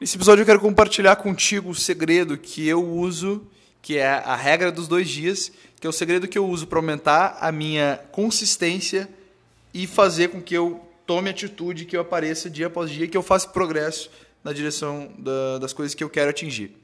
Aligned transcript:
Nesse 0.00 0.16
episódio 0.16 0.42
eu 0.42 0.46
quero 0.46 0.58
compartilhar 0.58 1.14
contigo 1.16 1.70
o 1.70 1.74
segredo 1.74 2.36
que 2.36 2.66
eu 2.66 2.84
uso, 2.84 3.46
que 3.80 3.96
é 3.96 4.08
a 4.08 4.34
regra 4.34 4.72
dos 4.72 4.88
dois 4.88 5.08
dias, 5.08 5.52
que 5.80 5.86
é 5.86 5.90
o 5.90 5.92
segredo 5.92 6.26
que 6.26 6.36
eu 6.36 6.44
uso 6.46 6.66
para 6.66 6.80
aumentar 6.80 7.38
a 7.40 7.52
minha 7.52 8.00
consistência 8.10 9.08
e 9.72 9.86
fazer 9.86 10.30
com 10.30 10.42
que 10.42 10.52
eu 10.52 10.80
tome 11.06 11.30
atitude, 11.30 11.84
que 11.84 11.96
eu 11.96 12.00
apareça 12.00 12.50
dia 12.50 12.66
após 12.66 12.90
dia, 12.90 13.06
que 13.06 13.16
eu 13.16 13.22
faça 13.22 13.48
progresso 13.48 14.10
na 14.42 14.52
direção 14.52 15.12
da, 15.16 15.58
das 15.58 15.72
coisas 15.72 15.94
que 15.94 16.02
eu 16.02 16.10
quero 16.10 16.30
atingir. 16.30 16.76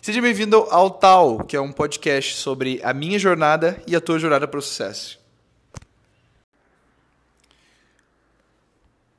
Seja 0.00 0.22
bem-vindo 0.22 0.56
ao 0.70 0.90
Tal, 0.90 1.44
que 1.44 1.54
é 1.54 1.60
um 1.60 1.70
podcast 1.70 2.34
sobre 2.36 2.80
a 2.82 2.94
minha 2.94 3.18
jornada 3.18 3.80
e 3.86 3.94
a 3.94 4.00
tua 4.00 4.18
jornada 4.18 4.48
para 4.48 4.58
o 4.58 4.62
sucesso. 4.62 5.17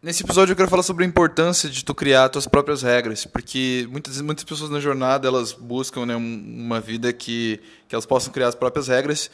Nesse 0.02 0.24
episódio 0.24 0.54
eu 0.54 0.56
quero 0.56 0.70
falar 0.70 0.84
sobre 0.84 1.04
a 1.04 1.08
importância 1.08 1.70
de 1.70 1.84
tu 1.84 1.94
criar 1.94 2.30
tuas 2.30 2.48
próprias 2.48 2.82
regras, 2.82 3.26
porque 3.26 3.86
muitas, 3.92 4.22
muitas 4.22 4.46
pessoas 4.46 4.70
na 4.70 4.80
jornada 4.80 5.28
elas 5.28 5.52
buscam 5.52 6.06
né, 6.06 6.16
uma 6.16 6.80
vida 6.80 7.12
que, 7.12 7.60
que 7.86 7.94
elas 7.94 8.06
possam 8.06 8.32
criar 8.32 8.48
as 8.48 8.56
próprias 8.56 8.88
regras 8.88 9.30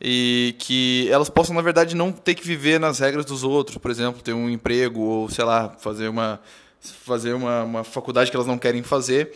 e 0.00 0.54
que 0.60 1.08
elas 1.10 1.28
possam, 1.28 1.52
na 1.52 1.62
verdade, 1.62 1.96
não 1.96 2.12
ter 2.12 2.36
que 2.36 2.46
viver 2.46 2.78
nas 2.78 3.00
regras 3.00 3.24
dos 3.24 3.42
outros, 3.42 3.76
por 3.76 3.90
exemplo, 3.90 4.22
ter 4.22 4.32
um 4.32 4.48
emprego 4.48 5.00
ou, 5.00 5.28
sei 5.28 5.44
lá, 5.44 5.70
fazer 5.80 6.06
uma, 6.06 6.40
fazer 6.78 7.32
uma, 7.32 7.64
uma 7.64 7.82
faculdade 7.82 8.30
que 8.30 8.36
elas 8.36 8.46
não 8.46 8.56
querem 8.56 8.84
fazer 8.84 9.34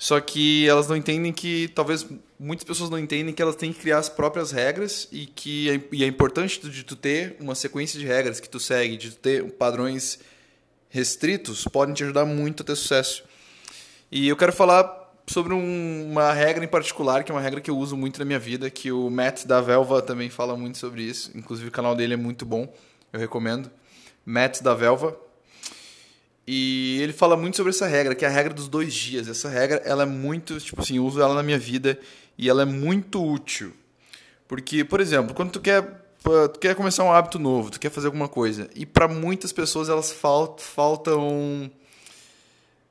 só 0.00 0.18
que 0.18 0.66
elas 0.66 0.88
não 0.88 0.96
entendem 0.96 1.30
que, 1.30 1.68
talvez 1.74 2.06
muitas 2.38 2.64
pessoas 2.64 2.88
não 2.88 2.98
entendem 2.98 3.34
que 3.34 3.42
elas 3.42 3.54
têm 3.54 3.70
que 3.70 3.80
criar 3.80 3.98
as 3.98 4.08
próprias 4.08 4.50
regras 4.50 5.06
e 5.12 5.26
que 5.26 5.68
é, 5.68 5.80
e 5.92 6.02
é 6.02 6.06
importante 6.06 6.58
de 6.70 6.84
tu 6.84 6.96
ter 6.96 7.36
uma 7.38 7.54
sequência 7.54 8.00
de 8.00 8.06
regras 8.06 8.40
que 8.40 8.48
tu 8.48 8.58
segue, 8.58 8.96
de 8.96 9.10
tu 9.10 9.18
ter 9.18 9.44
padrões 9.52 10.18
restritos, 10.88 11.68
podem 11.68 11.94
te 11.94 12.02
ajudar 12.02 12.24
muito 12.24 12.62
a 12.62 12.66
ter 12.66 12.76
sucesso. 12.76 13.24
E 14.10 14.26
eu 14.26 14.38
quero 14.38 14.54
falar 14.54 15.12
sobre 15.26 15.52
um, 15.52 16.10
uma 16.10 16.32
regra 16.32 16.64
em 16.64 16.68
particular, 16.68 17.22
que 17.22 17.30
é 17.30 17.34
uma 17.34 17.40
regra 17.42 17.60
que 17.60 17.70
eu 17.70 17.76
uso 17.76 17.94
muito 17.94 18.18
na 18.18 18.24
minha 18.24 18.38
vida, 18.38 18.70
que 18.70 18.90
o 18.90 19.10
Matt 19.10 19.44
da 19.44 19.60
Velva 19.60 20.00
também 20.00 20.30
fala 20.30 20.56
muito 20.56 20.78
sobre 20.78 21.02
isso. 21.02 21.30
Inclusive 21.34 21.68
o 21.68 21.72
canal 21.72 21.94
dele 21.94 22.14
é 22.14 22.16
muito 22.16 22.46
bom, 22.46 22.72
eu 23.12 23.20
recomendo. 23.20 23.70
Matt 24.24 24.62
da 24.62 24.72
Velva, 24.72 25.14
e 26.46 26.98
ele 27.00 27.12
fala 27.12 27.36
muito 27.36 27.56
sobre 27.56 27.70
essa 27.70 27.86
regra, 27.86 28.14
que 28.14 28.24
é 28.24 28.28
a 28.28 28.30
regra 28.30 28.52
dos 28.52 28.68
dois 28.68 28.92
dias. 28.92 29.28
Essa 29.28 29.48
regra, 29.48 29.82
ela 29.84 30.02
é 30.02 30.06
muito, 30.06 30.58
tipo 30.58 30.80
assim, 30.80 30.96
eu 30.96 31.04
uso 31.04 31.20
ela 31.20 31.34
na 31.34 31.42
minha 31.42 31.58
vida 31.58 31.98
e 32.36 32.48
ela 32.48 32.62
é 32.62 32.64
muito 32.64 33.24
útil. 33.24 33.72
Porque, 34.48 34.84
por 34.84 35.00
exemplo, 35.00 35.34
quando 35.34 35.52
tu 35.52 35.60
quer, 35.60 36.04
tu 36.22 36.58
quer 36.58 36.74
começar 36.74 37.04
um 37.04 37.12
hábito 37.12 37.38
novo, 37.38 37.70
tu 37.70 37.78
quer 37.78 37.90
fazer 37.90 38.06
alguma 38.06 38.28
coisa, 38.28 38.68
e 38.74 38.84
para 38.84 39.06
muitas 39.06 39.52
pessoas 39.52 39.88
elas 39.88 40.10
faltam, 40.10 40.64
faltam 40.64 41.70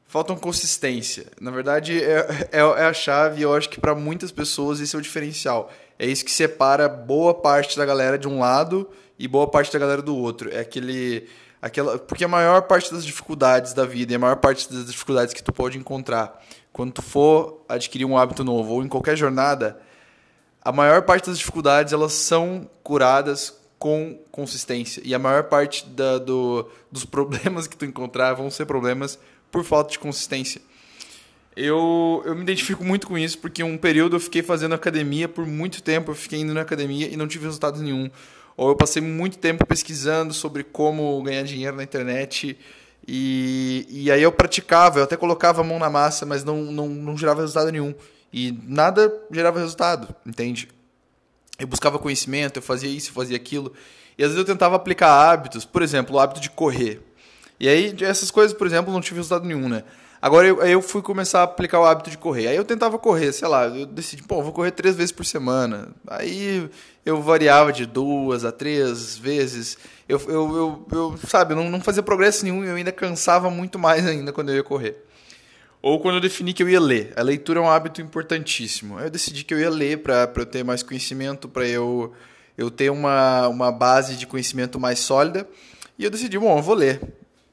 faltam 0.07 0.35
consistência. 0.35 1.27
Na 1.39 1.51
verdade, 1.51 2.01
é, 2.01 2.47
é, 2.51 2.59
é 2.59 2.61
a 2.61 2.93
chave 2.93 3.43
eu 3.43 3.53
acho 3.53 3.69
que 3.69 3.79
para 3.79 3.93
muitas 3.93 4.31
pessoas 4.31 4.79
esse 4.79 4.95
é 4.95 4.99
o 4.99 5.01
diferencial. 5.01 5.71
É 5.99 6.05
isso 6.05 6.25
que 6.25 6.31
separa 6.31 6.89
boa 6.89 7.33
parte 7.33 7.77
da 7.77 7.85
galera 7.85 8.17
de 8.17 8.27
um 8.27 8.39
lado 8.39 8.89
e 9.19 9.27
boa 9.27 9.47
parte 9.47 9.71
da 9.71 9.77
galera 9.77 10.01
do 10.01 10.15
outro. 10.15 10.49
É 10.51 10.61
aquele 10.61 11.27
aquela 11.61 11.97
porque 11.97 12.23
a 12.23 12.27
maior 12.27 12.61
parte 12.63 12.91
das 12.91 13.05
dificuldades 13.05 13.73
da 13.73 13.85
vida 13.85 14.13
e 14.13 14.15
a 14.15 14.19
maior 14.19 14.37
parte 14.37 14.71
das 14.71 14.85
dificuldades 14.85 15.33
que 15.33 15.43
tu 15.43 15.51
pode 15.51 15.77
encontrar 15.77 16.41
quando 16.71 16.93
tu 16.93 17.01
for 17.01 17.63
adquirir 17.67 18.05
um 18.05 18.17
hábito 18.17 18.43
novo 18.43 18.73
ou 18.73 18.83
em 18.83 18.87
qualquer 18.87 19.17
jornada 19.17 19.79
a 20.61 20.71
maior 20.71 21.01
parte 21.03 21.27
das 21.27 21.37
dificuldades 21.37 21.93
elas 21.93 22.13
são 22.13 22.69
curadas 22.83 23.59
com 23.79 24.19
consistência. 24.29 25.01
E 25.05 25.15
a 25.15 25.19
maior 25.19 25.45
parte 25.45 25.87
da, 25.87 26.17
do, 26.17 26.69
dos 26.91 27.05
problemas 27.07 27.65
que 27.65 27.77
tu 27.77 27.85
encontrar 27.85 28.33
vão 28.33 28.51
ser 28.51 28.65
problemas 28.65 29.17
por 29.49 29.63
falta 29.63 29.91
de 29.91 29.97
consistência. 29.97 30.61
Eu, 31.55 32.21
eu 32.25 32.35
me 32.35 32.41
identifico 32.41 32.83
muito 32.83 33.07
com 33.07 33.17
isso 33.17 33.37
porque 33.39 33.63
um 33.63 33.77
período 33.77 34.15
eu 34.15 34.19
fiquei 34.19 34.43
fazendo 34.43 34.75
academia 34.75 35.27
por 35.27 35.45
muito 35.45 35.81
tempo 35.81 36.11
eu 36.11 36.15
fiquei 36.15 36.39
indo 36.39 36.53
na 36.53 36.61
academia 36.61 37.07
e 37.07 37.17
não 37.17 37.27
tive 37.27 37.45
resultado 37.45 37.81
nenhum 37.81 38.09
ou 38.59 38.67
eu 38.67 38.75
passei 38.75 39.01
muito 39.01 39.37
tempo 39.37 39.65
pesquisando 39.65 40.33
sobre 40.33 40.65
como 40.65 41.23
ganhar 41.23 41.43
dinheiro 41.43 41.77
na 41.77 41.83
internet 41.83 42.59
e, 43.07 43.87
e 43.89 44.11
aí 44.11 44.21
eu 44.21 44.33
praticava, 44.33 44.99
eu 44.99 45.05
até 45.05 45.15
colocava 45.15 45.61
a 45.61 45.63
mão 45.63 45.79
na 45.79 45.89
massa, 45.89 46.25
mas 46.25 46.43
não, 46.43 46.57
não, 46.57 46.89
não 46.89 47.17
gerava 47.17 47.39
resultado 47.39 47.71
nenhum. 47.71 47.95
E 48.33 48.51
nada 48.67 49.09
gerava 49.31 49.61
resultado, 49.61 50.13
entende? 50.25 50.67
Eu 51.57 51.67
buscava 51.67 51.97
conhecimento, 51.97 52.57
eu 52.57 52.61
fazia 52.61 52.89
isso, 52.89 53.11
eu 53.11 53.13
fazia 53.13 53.37
aquilo. 53.37 53.71
E 54.17 54.23
às 54.25 54.31
vezes 54.31 54.45
eu 54.45 54.53
tentava 54.53 54.75
aplicar 54.75 55.09
hábitos, 55.09 55.63
por 55.63 55.81
exemplo, 55.81 56.17
o 56.17 56.19
hábito 56.19 56.41
de 56.41 56.49
correr. 56.49 57.01
E 57.61 57.69
aí 57.69 57.95
essas 58.01 58.29
coisas, 58.29 58.55
por 58.55 58.67
exemplo, 58.67 58.91
não 58.91 58.99
tive 58.99 59.15
resultado 59.21 59.47
nenhum, 59.47 59.69
né? 59.69 59.85
Agora 60.21 60.45
eu, 60.47 60.61
eu 60.61 60.81
fui 60.81 61.01
começar 61.01 61.39
a 61.39 61.43
aplicar 61.43 61.79
o 61.79 61.85
hábito 61.85 62.09
de 62.09 62.17
correr. 62.17 62.47
Aí 62.47 62.55
eu 62.55 62.65
tentava 62.65 62.99
correr, 62.99 63.31
sei 63.31 63.47
lá, 63.47 63.67
eu 63.67 63.85
decidi, 63.85 64.21
pô, 64.23 64.43
vou 64.43 64.51
correr 64.51 64.71
três 64.71 64.95
vezes 64.95 65.11
por 65.13 65.25
semana. 65.25 65.89
Aí 66.07 66.69
eu 67.05 67.21
variava 67.21 67.71
de 67.71 67.85
duas 67.85 68.43
a 68.43 68.51
três 68.51 69.17
vezes. 69.17 69.77
Eu, 70.09 70.19
eu, 70.27 70.55
eu, 70.57 70.87
eu 70.91 71.19
sabe, 71.25 71.55
não, 71.55 71.69
não 71.69 71.79
fazia 71.79 72.03
progresso 72.03 72.43
nenhum 72.43 72.65
eu 72.65 72.75
ainda 72.75 72.91
cansava 72.91 73.49
muito 73.49 73.79
mais 73.79 74.05
ainda 74.05 74.33
quando 74.33 74.49
eu 74.49 74.55
ia 74.55 74.63
correr. 74.63 75.05
Ou 75.81 76.01
quando 76.01 76.15
eu 76.15 76.21
defini 76.21 76.51
que 76.51 76.61
eu 76.61 76.69
ia 76.69 76.81
ler. 76.81 77.13
A 77.15 77.21
leitura 77.21 77.59
é 77.59 77.63
um 77.63 77.69
hábito 77.69 78.01
importantíssimo. 78.01 78.97
Aí 78.97 79.05
eu 79.05 79.09
decidi 79.09 79.45
que 79.45 79.53
eu 79.53 79.59
ia 79.59 79.69
ler 79.69 79.99
para 80.03 80.29
eu 80.35 80.45
ter 80.45 80.65
mais 80.65 80.83
conhecimento, 80.83 81.47
para 81.47 81.65
eu, 81.65 82.13
eu 82.57 82.69
ter 82.69 82.89
uma, 82.89 83.47
uma 83.47 83.71
base 83.71 84.17
de 84.17 84.27
conhecimento 84.27 84.77
mais 84.77 84.99
sólida. 84.99 85.47
E 85.97 86.03
eu 86.03 86.09
decidi, 86.09 86.37
bom, 86.37 86.57
eu 86.57 86.61
vou 86.61 86.75
ler. 86.75 86.99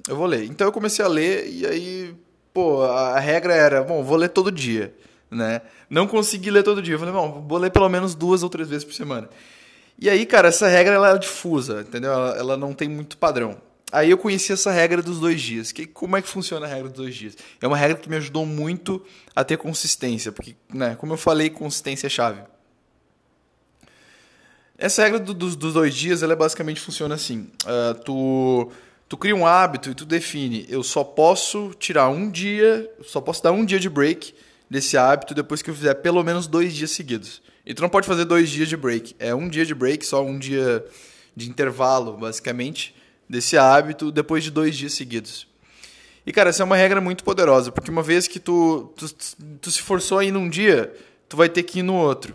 Eu 0.08 0.16
vou 0.16 0.26
ler. 0.26 0.44
Então 0.44 0.66
eu 0.66 0.72
comecei 0.72 1.04
a 1.04 1.08
ler 1.08 1.48
e 1.48 1.64
aí 1.64 2.16
pô, 2.56 2.82
a 2.84 3.20
regra 3.20 3.52
era, 3.52 3.84
bom, 3.84 4.02
vou 4.02 4.16
ler 4.16 4.30
todo 4.30 4.50
dia, 4.50 4.94
né? 5.30 5.60
Não 5.90 6.06
consegui 6.06 6.50
ler 6.50 6.62
todo 6.62 6.80
dia. 6.80 6.94
Eu 6.94 6.98
falei, 6.98 7.12
bom, 7.12 7.44
vou 7.46 7.58
ler 7.58 7.70
pelo 7.70 7.86
menos 7.86 8.14
duas 8.14 8.42
ou 8.42 8.48
três 8.48 8.66
vezes 8.66 8.82
por 8.82 8.94
semana. 8.94 9.28
E 9.98 10.08
aí, 10.08 10.24
cara, 10.24 10.48
essa 10.48 10.66
regra 10.66 10.94
ela 10.94 11.14
é 11.14 11.18
difusa, 11.18 11.82
entendeu? 11.86 12.10
Ela, 12.10 12.38
ela 12.38 12.56
não 12.56 12.72
tem 12.72 12.88
muito 12.88 13.18
padrão. 13.18 13.58
Aí 13.92 14.10
eu 14.10 14.16
conheci 14.16 14.54
essa 14.54 14.70
regra 14.70 15.02
dos 15.02 15.20
dois 15.20 15.38
dias. 15.38 15.70
Que, 15.70 15.84
como 15.84 16.16
é 16.16 16.22
que 16.22 16.28
funciona 16.28 16.64
a 16.64 16.68
regra 16.68 16.88
dos 16.88 16.96
dois 16.96 17.14
dias? 17.14 17.36
É 17.60 17.66
uma 17.66 17.76
regra 17.76 17.98
que 17.98 18.08
me 18.08 18.16
ajudou 18.16 18.46
muito 18.46 19.04
a 19.34 19.44
ter 19.44 19.58
consistência, 19.58 20.32
porque, 20.32 20.56
né, 20.72 20.96
como 20.98 21.12
eu 21.12 21.18
falei, 21.18 21.50
consistência 21.50 22.06
é 22.06 22.10
chave. 22.10 22.40
Essa 24.78 25.02
regra 25.02 25.18
do, 25.18 25.34
dos, 25.34 25.54
dos 25.56 25.74
dois 25.74 25.94
dias, 25.94 26.22
ela 26.22 26.34
basicamente 26.34 26.80
funciona 26.80 27.16
assim. 27.16 27.50
Uh, 27.66 27.94
tu 28.02 28.72
tu 29.08 29.16
cria 29.16 29.34
um 29.34 29.46
hábito 29.46 29.90
e 29.90 29.94
tu 29.94 30.04
define, 30.04 30.66
eu 30.68 30.82
só 30.82 31.04
posso 31.04 31.72
tirar 31.78 32.08
um 32.08 32.30
dia, 32.30 32.90
só 33.04 33.20
posso 33.20 33.42
dar 33.42 33.52
um 33.52 33.64
dia 33.64 33.78
de 33.78 33.88
break 33.88 34.34
desse 34.68 34.96
hábito 34.96 35.34
depois 35.34 35.62
que 35.62 35.70
eu 35.70 35.74
fizer 35.74 35.94
pelo 35.94 36.22
menos 36.24 36.46
dois 36.46 36.74
dias 36.74 36.90
seguidos. 36.90 37.42
E 37.64 37.74
tu 37.74 37.82
não 37.82 37.88
pode 37.88 38.06
fazer 38.06 38.24
dois 38.24 38.48
dias 38.48 38.68
de 38.68 38.76
break, 38.76 39.14
é 39.18 39.34
um 39.34 39.48
dia 39.48 39.64
de 39.64 39.74
break, 39.74 40.04
só 40.04 40.24
um 40.24 40.38
dia 40.38 40.84
de 41.34 41.48
intervalo, 41.48 42.16
basicamente, 42.16 42.94
desse 43.28 43.56
hábito 43.56 44.10
depois 44.10 44.42
de 44.42 44.50
dois 44.50 44.76
dias 44.76 44.94
seguidos. 44.94 45.46
E, 46.24 46.32
cara, 46.32 46.50
essa 46.50 46.62
é 46.62 46.64
uma 46.64 46.76
regra 46.76 47.00
muito 47.00 47.22
poderosa, 47.22 47.70
porque 47.70 47.90
uma 47.90 48.02
vez 48.02 48.26
que 48.26 48.40
tu, 48.40 48.92
tu, 48.96 49.06
tu 49.60 49.70
se 49.70 49.80
forçou 49.80 50.18
a 50.18 50.24
ir 50.24 50.32
num 50.32 50.48
dia, 50.48 50.92
tu 51.28 51.36
vai 51.36 51.48
ter 51.48 51.62
que 51.62 51.78
ir 51.78 51.82
no 51.82 51.94
outro. 51.94 52.34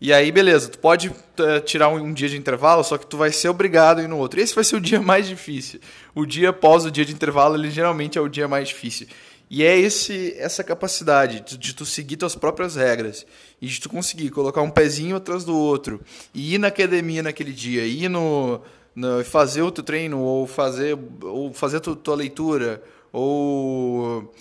E 0.00 0.12
aí, 0.12 0.30
beleza, 0.30 0.68
tu 0.68 0.78
pode 0.78 1.08
uh, 1.08 1.60
tirar 1.64 1.88
um, 1.88 1.96
um, 1.96 2.12
dia 2.12 2.28
de 2.28 2.36
intervalo, 2.36 2.84
só 2.84 2.96
que 2.96 3.06
tu 3.06 3.16
vai 3.16 3.32
ser 3.32 3.48
obrigado 3.48 3.98
a 3.98 4.02
ir 4.02 4.08
no 4.08 4.16
outro. 4.16 4.38
Esse 4.38 4.54
vai 4.54 4.62
ser 4.62 4.76
o 4.76 4.80
dia 4.80 5.02
mais 5.02 5.26
difícil. 5.26 5.80
O 6.14 6.24
dia 6.24 6.50
após 6.50 6.84
o 6.84 6.90
dia 6.90 7.04
de 7.04 7.12
intervalo, 7.12 7.56
ele 7.56 7.68
geralmente 7.68 8.16
é 8.16 8.20
o 8.20 8.28
dia 8.28 8.46
mais 8.46 8.68
difícil. 8.68 9.08
E 9.50 9.64
é 9.64 9.76
esse 9.76 10.34
essa 10.38 10.62
capacidade 10.62 11.40
de, 11.40 11.58
de 11.58 11.74
tu 11.74 11.84
seguir 11.84 12.16
tuas 12.16 12.36
próprias 12.36 12.76
regras 12.76 13.26
e 13.60 13.66
de 13.66 13.80
tu 13.80 13.88
conseguir 13.88 14.30
colocar 14.30 14.62
um 14.62 14.70
pezinho 14.70 15.16
atrás 15.16 15.42
do 15.42 15.56
outro 15.56 16.00
e 16.34 16.54
ir 16.54 16.58
na 16.58 16.68
academia 16.68 17.22
naquele 17.22 17.52
dia, 17.52 17.84
ir 17.84 18.08
no, 18.10 18.60
no 18.94 19.24
fazer 19.24 19.62
o 19.62 19.70
teu 19.70 19.82
treino 19.82 20.20
ou 20.20 20.46
fazer 20.46 20.98
ou 21.22 21.52
fazer 21.52 21.80
tua, 21.80 21.96
tua 21.96 22.14
leitura 22.14 22.82
ou 23.10 24.32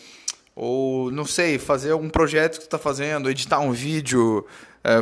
ou 0.53 1.11
não 1.11 1.23
sei, 1.23 1.59
fazer 1.59 1.91
algum 1.91 2.09
projeto 2.09 2.53
que 2.53 2.61
tu 2.61 2.65
está 2.65 2.79
fazendo, 2.79 3.29
editar 3.29 3.59
um 3.59 3.71
vídeo, 3.71 4.43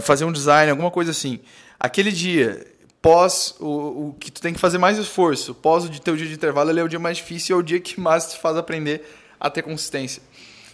fazer 0.01 0.25
um 0.25 0.31
design, 0.31 0.69
alguma 0.69 0.91
coisa 0.91 1.11
assim. 1.11 1.39
Aquele 1.79 2.11
dia, 2.11 2.65
pós 3.01 3.55
o, 3.59 4.09
o 4.09 4.15
que 4.19 4.31
tu 4.31 4.41
tem 4.41 4.53
que 4.53 4.59
fazer 4.59 4.77
mais 4.77 4.97
esforço, 4.97 5.53
pós 5.53 5.85
o 5.85 5.89
teu 6.01 6.15
dia 6.15 6.27
de 6.27 6.33
intervalo, 6.33 6.69
ele 6.69 6.79
é 6.79 6.83
o 6.83 6.89
dia 6.89 6.99
mais 6.99 7.17
difícil, 7.17 7.55
é 7.55 7.59
o 7.59 7.63
dia 7.63 7.79
que 7.79 7.99
mais 7.99 8.31
te 8.31 8.39
faz 8.39 8.57
aprender 8.57 9.05
a 9.39 9.49
ter 9.49 9.61
consistência. 9.61 10.21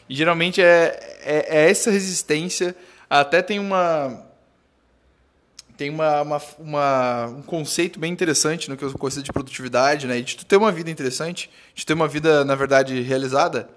E 0.08 0.16
geralmente 0.16 0.62
é, 0.62 1.18
é, 1.24 1.58
é 1.58 1.70
essa 1.70 1.92
resistência. 1.92 2.76
Até 3.10 3.42
tem 3.42 3.60
uma 3.60 4.26
tem 5.78 5.90
uma, 5.90 6.22
uma, 6.22 6.42
uma, 6.60 7.26
um 7.26 7.42
conceito 7.42 8.00
bem 8.00 8.14
interessante 8.14 8.70
no 8.70 8.78
que 8.78 8.86
eu 8.86 8.94
conceito 8.94 9.26
de 9.26 9.34
produtividade, 9.34 10.06
né? 10.06 10.22
De 10.22 10.38
tu 10.38 10.46
ter 10.46 10.56
uma 10.56 10.72
vida 10.72 10.92
interessante, 10.92 11.50
de 11.74 11.84
ter 11.84 11.94
uma 11.94 12.08
vida, 12.08 12.46
na 12.46 12.54
verdade, 12.54 13.02
realizada, 13.02 13.68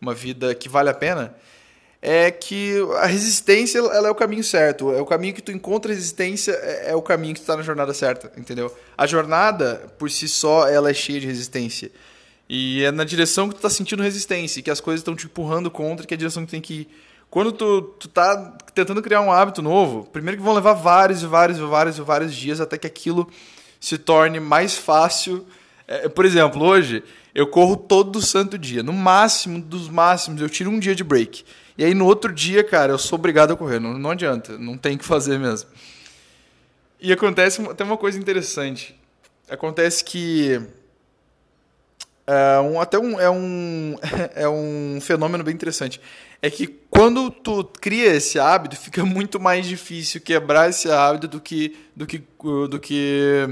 uma 0.00 0.14
vida 0.14 0.54
que 0.54 0.68
vale 0.68 0.88
a 0.88 0.94
pena 0.94 1.34
é 2.00 2.30
que 2.30 2.74
a 3.00 3.06
resistência 3.06 3.78
ela 3.78 4.08
é 4.08 4.10
o 4.10 4.14
caminho 4.14 4.44
certo. 4.44 4.92
É 4.92 5.00
o 5.00 5.06
caminho 5.06 5.34
que 5.34 5.42
tu 5.42 5.50
encontra 5.50 5.92
resistência, 5.92 6.52
é, 6.52 6.90
é 6.90 6.96
o 6.96 7.02
caminho 7.02 7.34
que 7.34 7.40
tu 7.40 7.44
está 7.44 7.56
na 7.56 7.62
jornada 7.62 7.92
certa, 7.92 8.32
entendeu? 8.36 8.74
A 8.96 9.06
jornada, 9.06 9.92
por 9.98 10.10
si 10.10 10.28
só, 10.28 10.68
ela 10.68 10.90
é 10.90 10.94
cheia 10.94 11.20
de 11.20 11.26
resistência. 11.26 11.90
E 12.48 12.82
é 12.84 12.90
na 12.90 13.04
direção 13.04 13.48
que 13.48 13.56
tu 13.56 13.60
tá 13.60 13.68
sentindo 13.68 14.02
resistência, 14.02 14.62
que 14.62 14.70
as 14.70 14.80
coisas 14.80 15.00
estão 15.00 15.14
te 15.14 15.26
empurrando 15.26 15.70
contra, 15.70 16.06
que 16.06 16.14
é 16.14 16.16
a 16.16 16.18
direção 16.18 16.44
que 16.44 16.48
tu 16.48 16.52
tem 16.52 16.60
que 16.60 16.74
ir. 16.74 16.88
Quando 17.30 17.52
tu, 17.52 17.82
tu 17.82 18.08
tá 18.08 18.56
tentando 18.74 19.02
criar 19.02 19.20
um 19.20 19.30
hábito 19.30 19.60
novo, 19.60 20.08
primeiro 20.10 20.38
que 20.38 20.42
vão 20.42 20.54
levar 20.54 20.72
vários 20.72 21.22
e 21.22 21.26
vários 21.26 21.58
e 21.58 21.62
vários 21.62 21.98
e 21.98 22.00
vários 22.00 22.34
dias 22.34 22.58
até 22.58 22.78
que 22.78 22.86
aquilo 22.86 23.28
se 23.78 23.98
torne 23.98 24.40
mais 24.40 24.78
fácil. 24.78 25.46
É, 25.86 26.08
por 26.08 26.24
exemplo, 26.24 26.64
hoje 26.64 27.02
eu 27.34 27.46
corro 27.46 27.76
todo 27.76 28.22
santo 28.22 28.56
dia. 28.56 28.82
No 28.82 28.94
máximo 28.94 29.60
dos 29.60 29.90
máximos, 29.90 30.40
eu 30.40 30.48
tiro 30.48 30.70
um 30.70 30.78
dia 30.78 30.94
de 30.94 31.04
break. 31.04 31.44
E 31.78 31.84
aí 31.84 31.94
no 31.94 32.06
outro 32.06 32.32
dia, 32.32 32.64
cara, 32.64 32.92
eu 32.92 32.98
sou 32.98 33.16
obrigado 33.16 33.52
a 33.52 33.56
correr. 33.56 33.78
Não, 33.78 33.96
não 33.96 34.10
adianta, 34.10 34.58
não 34.58 34.76
tem 34.76 34.98
que 34.98 35.04
fazer 35.04 35.38
mesmo. 35.38 35.70
E 37.00 37.12
acontece 37.12 37.62
até 37.62 37.84
uma 37.84 37.96
coisa 37.96 38.18
interessante. 38.18 38.98
Acontece 39.48 40.02
que 40.02 40.60
é 42.26 42.60
um, 42.60 42.80
até 42.80 42.98
um, 42.98 43.20
é, 43.20 43.30
um, 43.30 43.96
é 44.34 44.48
um 44.48 44.98
fenômeno 45.00 45.44
bem 45.44 45.54
interessante. 45.54 46.00
É 46.42 46.50
que 46.50 46.66
quando 46.90 47.30
tu 47.30 47.64
cria 47.80 48.14
esse 48.14 48.40
hábito, 48.40 48.76
fica 48.76 49.04
muito 49.04 49.38
mais 49.38 49.64
difícil 49.64 50.20
quebrar 50.20 50.68
esse 50.68 50.90
hábito 50.90 51.28
do 51.28 51.40
que 51.40 51.76
do 51.94 52.06
que 52.06 52.22
do 52.68 52.80
que 52.80 53.46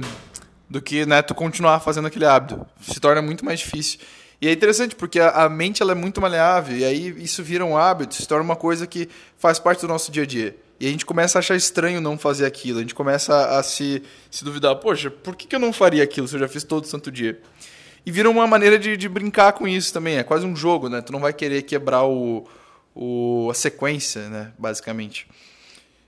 do 0.69 0.82
que 0.82 1.06
né, 1.06 1.22
tu 1.22 1.32
continuar 1.32 1.79
fazendo 1.79 2.06
aquele 2.06 2.26
hábito. 2.26 2.67
Se 2.81 2.99
torna 2.99 3.22
muito 3.22 3.44
mais 3.44 3.61
difícil. 3.61 4.00
E 4.41 4.49
é 4.49 4.53
interessante 4.53 4.94
porque 4.94 5.19
a, 5.19 5.31
a 5.31 5.49
mente 5.49 5.83
ela 5.83 5.93
é 5.93 5.94
muito 5.94 6.21
maleável 6.21 6.77
e 6.77 6.85
aí 6.85 7.15
isso 7.23 7.43
vira 7.43 7.65
um 7.65 7.77
hábito, 7.77 8.15
se 8.15 8.29
torna 8.29 8.44
uma 8.44 8.56
coisa 8.56 8.87
que 8.87 9.09
faz 9.38 9.59
parte 9.59 9.81
do 9.81 9.88
nosso 9.88 10.12
dia 10.12 10.25
a 10.25 10.27
dia. 10.27 10.56
E 10.79 10.87
a 10.87 10.91
gente 10.91 11.06
começa 11.06 11.38
a 11.38 11.41
achar 11.41 11.56
estranho 11.56 12.00
não 12.00 12.19
fazer 12.19 12.44
aquilo. 12.44 12.79
A 12.79 12.83
gente 12.83 12.94
começa 12.94 13.35
a, 13.35 13.59
a 13.59 13.62
se, 13.62 14.03
se 14.31 14.44
duvidar: 14.44 14.77
poxa, 14.77 15.11
por 15.11 15.35
que, 15.35 15.47
que 15.47 15.56
eu 15.56 15.61
não 15.61 15.73
faria 15.73 16.05
aquilo 16.05 16.29
se 16.29 16.35
eu 16.35 16.41
já 16.41 16.49
fiz 16.49 16.65
todo 16.65 16.87
santo 16.87 17.11
dia? 17.11 17.41
E 18.05 18.12
vira 18.12 18.29
uma 18.31 18.47
maneira 18.47 18.79
de, 18.79 18.97
de 18.97 19.09
brincar 19.09 19.53
com 19.53 19.67
isso 19.67 19.93
também. 19.93 20.19
É 20.19 20.23
quase 20.23 20.47
um 20.47 20.55
jogo, 20.55 20.89
né? 20.89 21.00
Tu 21.00 21.12
não 21.12 21.19
vai 21.19 21.32
querer 21.32 21.62
quebrar 21.62 22.05
o, 22.05 22.47
o, 22.94 23.49
a 23.50 23.55
sequência, 23.55 24.29
né? 24.29 24.53
Basicamente. 24.59 25.27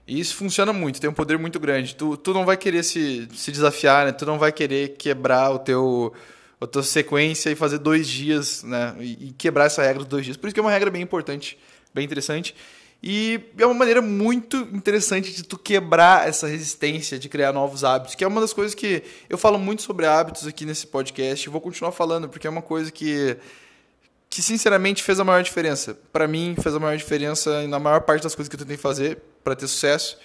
E 0.07 0.21
isso 0.21 0.37
funciona 0.37 0.73
muito, 0.73 1.01
tem 1.01 1.11
um 1.11 1.15
poder 1.15 1.39
muito 1.39 1.59
grande. 1.59 1.95
Tu, 1.95 2.17
tu 2.19 2.33
não 2.33 2.45
vai 2.47 2.57
querer 2.57 2.83
se, 2.83 3.29
se 3.35 3.51
desafiar, 3.51 4.07
né? 4.07 4.13
Tu 4.13 4.25
não 4.25 4.39
vai 4.39 4.53
querer 4.53 4.97
quebrar 4.97 5.51
o 5.51 5.59
teu, 5.59 6.15
a 6.61 6.67
tua 6.67 6.83
sequência 6.83 7.51
e 7.51 7.55
fazer 7.55 7.79
dois 7.79 8.09
dias, 8.09 8.63
né? 8.63 8.95
E, 8.99 9.29
e 9.29 9.33
quebrar 9.33 9.67
essa 9.67 9.83
regra 9.83 9.99
dos 9.99 10.09
dois 10.09 10.25
dias. 10.25 10.37
Por 10.37 10.47
isso 10.47 10.55
que 10.55 10.61
é 10.61 10.63
uma 10.63 10.73
regra 10.73 10.91
bem 10.91 11.03
importante, 11.03 11.59
bem 11.95 12.05
interessante. 12.05 12.55
E 13.01 13.41
é 13.57 13.65
uma 13.65 13.75
maneira 13.75 14.03
muito 14.03 14.57
interessante 14.73 15.33
de 15.33 15.45
tu 15.45 15.57
quebrar 15.57 16.29
essa 16.29 16.49
resistência 16.49 17.17
de 17.17 17.29
criar 17.29 17.53
novos 17.53 17.85
hábitos, 17.85 18.17
que 18.17 18.25
é 18.25 18.27
uma 18.27 18.41
das 18.41 18.53
coisas 18.53 18.75
que 18.75 19.05
eu 19.31 19.39
falo 19.39 19.57
muito 19.57 19.83
sobre 19.83 20.05
hábitos 20.05 20.47
aqui 20.49 20.65
nesse 20.65 20.87
podcast 20.87 21.47
e 21.47 21.51
vou 21.51 21.61
continuar 21.61 21.93
falando, 21.93 22.29
porque 22.29 22.47
é 22.47 22.51
uma 22.51 22.63
coisa 22.63 22.91
que 22.91 23.37
que 24.31 24.43
sinceramente 24.43 25.03
fez 25.03 25.19
a 25.19 25.25
maior 25.25 25.43
diferença. 25.43 25.99
Para 26.13 26.29
mim, 26.29 26.55
fez 26.61 26.75
a 26.75 26.79
maior 26.79 26.97
diferença 26.97 27.67
na 27.67 27.79
maior 27.79 28.03
parte 28.03 28.23
das 28.23 28.35
coisas 28.35 28.49
que 28.49 28.57
eu 28.57 28.61
tentei 28.61 28.77
fazer 28.77 29.19
para 29.43 29.57
ter 29.57 29.67
sucesso. 29.67 30.19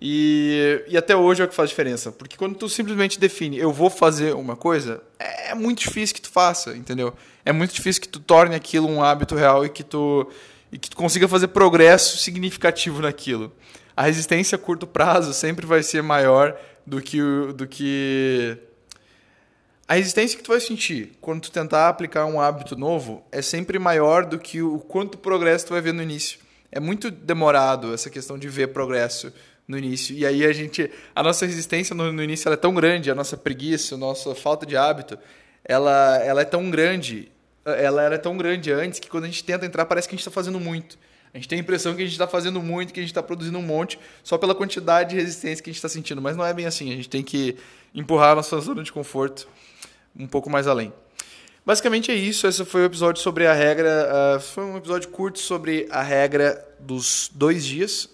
E, 0.00 0.84
e 0.88 0.96
até 0.96 1.16
hoje 1.16 1.40
é 1.40 1.44
o 1.44 1.48
que 1.48 1.54
faz 1.54 1.70
diferença. 1.70 2.12
Porque 2.12 2.36
quando 2.36 2.56
tu 2.56 2.68
simplesmente 2.68 3.18
define, 3.18 3.58
eu 3.58 3.72
vou 3.72 3.88
fazer 3.88 4.34
uma 4.34 4.56
coisa, 4.56 5.02
é 5.18 5.54
muito 5.54 5.80
difícil 5.80 6.14
que 6.14 6.20
tu 6.20 6.30
faça, 6.30 6.76
entendeu? 6.76 7.14
É 7.44 7.52
muito 7.52 7.74
difícil 7.74 8.02
que 8.02 8.08
tu 8.08 8.20
torne 8.20 8.54
aquilo 8.54 8.88
um 8.88 9.02
hábito 9.02 9.34
real 9.34 9.64
e 9.64 9.68
que 9.68 9.82
tu 9.82 10.28
e 10.72 10.78
que 10.78 10.90
tu 10.90 10.96
consiga 10.96 11.28
fazer 11.28 11.48
progresso 11.48 12.18
significativo 12.18 13.00
naquilo. 13.00 13.52
A 13.96 14.02
resistência 14.02 14.56
a 14.56 14.58
curto 14.58 14.88
prazo 14.88 15.32
sempre 15.32 15.64
vai 15.64 15.84
ser 15.84 16.02
maior 16.02 16.58
do 16.84 17.00
que 17.00 17.20
do 17.54 17.66
que 17.66 18.58
a 19.86 19.94
resistência 19.94 20.36
que 20.36 20.42
tu 20.42 20.50
vai 20.50 20.60
sentir 20.60 21.12
quando 21.20 21.42
tu 21.42 21.52
tentar 21.52 21.88
aplicar 21.88 22.24
um 22.24 22.40
hábito 22.40 22.74
novo 22.74 23.22
é 23.30 23.40
sempre 23.42 23.78
maior 23.78 24.24
do 24.24 24.38
que 24.38 24.62
o 24.62 24.78
quanto 24.78 25.18
progresso 25.18 25.66
tu 25.66 25.72
vai 25.74 25.80
ver 25.80 25.92
no 25.92 26.02
início. 26.02 26.40
É 26.72 26.80
muito 26.80 27.10
demorado 27.10 27.94
essa 27.94 28.10
questão 28.10 28.36
de 28.36 28.48
ver 28.48 28.68
progresso 28.68 29.32
no 29.66 29.78
início. 29.78 30.14
E 30.14 30.26
aí 30.26 30.44
a 30.44 30.52
gente, 30.52 30.90
a 31.14 31.22
nossa 31.22 31.46
resistência 31.46 31.94
no, 31.94 32.12
no 32.12 32.22
início 32.22 32.52
é 32.52 32.56
tão 32.56 32.74
grande, 32.74 33.10
a 33.10 33.14
nossa 33.14 33.36
preguiça, 33.36 33.94
a 33.94 33.98
nossa 33.98 34.34
falta 34.34 34.66
de 34.66 34.76
hábito, 34.76 35.18
ela, 35.64 36.18
ela 36.18 36.42
é 36.42 36.44
tão 36.44 36.70
grande 36.70 37.30
ela 37.64 38.02
era 38.02 38.18
tão 38.18 38.36
grande 38.36 38.70
antes 38.70 39.00
que 39.00 39.08
quando 39.08 39.24
a 39.24 39.26
gente 39.26 39.42
tenta 39.42 39.64
entrar 39.64 39.86
parece 39.86 40.06
que 40.06 40.14
a 40.14 40.16
gente 40.16 40.20
está 40.20 40.30
fazendo 40.30 40.60
muito. 40.60 40.98
A 41.32 41.38
gente 41.38 41.48
tem 41.48 41.58
a 41.58 41.62
impressão 41.62 41.94
que 41.94 42.02
a 42.02 42.04
gente 42.04 42.12
está 42.12 42.28
fazendo 42.28 42.62
muito, 42.62 42.92
que 42.92 43.00
a 43.00 43.02
gente 43.02 43.10
está 43.10 43.22
produzindo 43.22 43.58
um 43.58 43.62
monte, 43.62 43.98
só 44.22 44.38
pela 44.38 44.54
quantidade 44.54 45.10
de 45.10 45.16
resistência 45.16 45.64
que 45.64 45.70
a 45.70 45.72
gente 45.72 45.78
está 45.78 45.88
sentindo. 45.88 46.22
Mas 46.22 46.36
não 46.36 46.46
é 46.46 46.54
bem 46.54 46.64
assim. 46.64 46.92
A 46.92 46.96
gente 46.96 47.08
tem 47.08 47.24
que 47.24 47.56
empurrar 47.92 48.32
a 48.32 48.34
nossa 48.36 48.60
zona 48.60 48.84
de 48.84 48.92
conforto 48.92 49.48
um 50.16 50.28
pouco 50.28 50.48
mais 50.48 50.68
além. 50.68 50.92
Basicamente 51.66 52.12
é 52.12 52.14
isso. 52.14 52.46
Esse 52.46 52.64
foi 52.64 52.82
o 52.82 52.84
episódio 52.84 53.20
sobre 53.20 53.48
a 53.48 53.52
regra. 53.52 54.36
Uh, 54.36 54.40
foi 54.40 54.64
um 54.64 54.76
episódio 54.76 55.08
curto 55.08 55.40
sobre 55.40 55.88
a 55.90 56.02
regra 56.02 56.64
dos 56.78 57.28
dois 57.34 57.64
dias. 57.64 58.08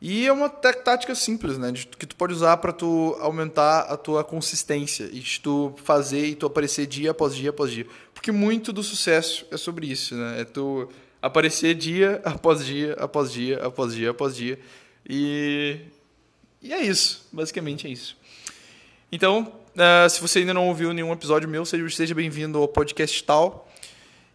E 0.00 0.26
é 0.26 0.32
uma 0.32 0.48
tática 0.48 1.14
simples, 1.14 1.58
né? 1.58 1.72
Que 1.98 2.06
tu 2.06 2.16
pode 2.16 2.32
usar 2.32 2.56
para 2.56 2.72
tu 2.72 3.16
aumentar 3.20 3.80
a 3.80 3.98
tua 3.98 4.24
consistência 4.24 5.10
e 5.12 5.20
tu 5.20 5.74
fazer 5.84 6.26
e 6.26 6.34
tu 6.34 6.46
aparecer 6.46 6.86
dia 6.86 7.10
após 7.10 7.36
dia 7.36 7.50
após 7.50 7.70
dia. 7.70 7.86
Porque 8.14 8.32
muito 8.32 8.72
do 8.72 8.82
sucesso 8.82 9.46
é 9.50 9.58
sobre 9.58 9.86
isso, 9.86 10.14
né? 10.14 10.40
É 10.40 10.44
tu 10.44 10.88
aparecer 11.20 11.74
dia 11.74 12.20
após 12.24 12.64
dia, 12.64 12.94
após 12.94 13.30
dia, 13.30 13.58
após 13.62 13.94
dia, 13.94 14.10
após 14.10 14.34
dia. 14.34 14.58
E, 15.06 15.80
e 16.62 16.72
é 16.72 16.80
isso, 16.80 17.26
basicamente 17.30 17.86
é 17.86 17.90
isso. 17.90 18.16
Então, 19.12 19.52
uh, 19.74 20.08
se 20.08 20.18
você 20.20 20.38
ainda 20.38 20.54
não 20.54 20.68
ouviu 20.68 20.94
nenhum 20.94 21.12
episódio 21.12 21.46
meu, 21.46 21.66
seja, 21.66 21.90
seja 21.90 22.14
bem-vindo 22.14 22.56
ao 22.56 22.68
podcast 22.68 23.22
Tal. 23.24 23.69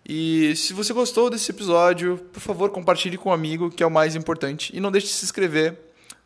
E 0.07 0.55
se 0.55 0.71
você 0.71 0.93
gostou 0.93 1.29
desse 1.29 1.49
episódio, 1.51 2.17
por 2.31 2.39
favor, 2.39 2.69
compartilhe 2.69 3.17
com 3.17 3.29
um 3.29 3.33
amigo, 3.33 3.71
que 3.71 3.81
é 3.81 3.85
o 3.85 3.91
mais 3.91 4.15
importante. 4.15 4.75
E 4.75 4.79
não 4.79 4.91
deixe 4.91 5.07
de 5.07 5.13
se 5.13 5.25
inscrever 5.25 5.77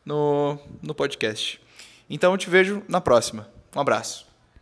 no, 0.05 0.59
no 0.81 0.93
podcast. 0.93 1.61
Então 2.09 2.33
eu 2.33 2.37
te 2.37 2.49
vejo 2.49 2.83
na 2.87 2.99
próxima. 2.99 3.47
Um 3.75 3.79
abraço. 3.79 4.28